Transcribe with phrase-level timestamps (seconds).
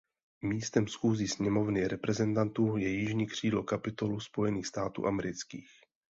[0.41, 5.67] Místem schůzí Sněmovny reprezentantů je jižní křídlo Kapitolu Spojených států amerických.